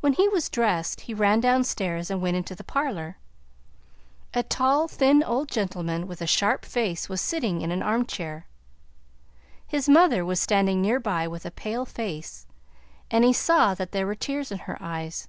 When 0.00 0.14
he 0.14 0.30
was 0.30 0.48
dressed, 0.48 1.02
he 1.02 1.12
ran 1.12 1.38
downstairs 1.40 2.10
and 2.10 2.22
went 2.22 2.38
into 2.38 2.54
the 2.54 2.64
parlor. 2.64 3.18
A 4.32 4.42
tall, 4.42 4.88
thin 4.88 5.22
old 5.22 5.50
gentleman 5.50 6.06
with 6.06 6.22
a 6.22 6.26
sharp 6.26 6.64
face 6.64 7.10
was 7.10 7.20
sitting 7.20 7.60
in 7.60 7.70
an 7.70 7.82
arm 7.82 8.06
chair. 8.06 8.46
His 9.66 9.90
mother 9.90 10.24
was 10.24 10.40
standing 10.40 10.80
near 10.80 10.98
by 11.00 11.28
with 11.28 11.44
a 11.44 11.50
pale 11.50 11.84
face, 11.84 12.46
and 13.10 13.24
he 13.26 13.34
saw 13.34 13.74
that 13.74 13.92
there 13.92 14.06
were 14.06 14.14
tears 14.14 14.50
in 14.50 14.60
her 14.60 14.78
eyes. 14.80 15.28